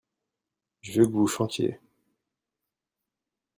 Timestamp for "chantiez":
1.27-1.79